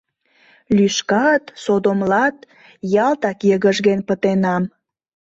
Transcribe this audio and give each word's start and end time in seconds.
Лӱшкат, 0.75 1.43
содомлат— 1.63 2.35
ялтак 3.07 3.39
йыгыжген 3.49 3.99
пытенам. 4.07 4.63